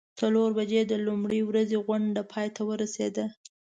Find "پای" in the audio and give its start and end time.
2.31-2.47